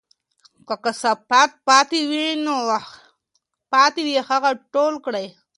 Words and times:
که 0.67 0.75
کثافات 0.83 1.51
پاتې 3.71 4.01
وي، 4.07 4.15
هغه 4.29 4.49
ټول 4.73 4.93
کړئ. 5.05 5.27